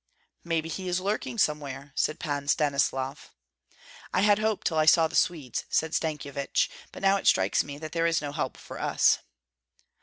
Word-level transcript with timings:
"Maybe 0.43 0.67
he 0.67 0.87
is 0.87 0.99
lurking 0.99 1.33
here 1.33 1.37
somewhere," 1.45 1.91
said 1.93 2.19
Pan 2.19 2.47
Stanislav. 2.47 3.31
"I 4.11 4.21
had 4.21 4.39
hope 4.39 4.63
till 4.63 4.79
I 4.79 4.87
saw 4.87 5.07
the 5.07 5.13
Swedes," 5.15 5.65
said 5.69 5.93
Stankyevich, 5.93 6.71
"but 6.91 7.03
now 7.03 7.17
it 7.17 7.27
strikes 7.27 7.63
me 7.63 7.77
that 7.77 7.91
there 7.91 8.07
is 8.07 8.19
no 8.19 8.31
help 8.31 8.57
for 8.57 8.81
us." 8.81 9.19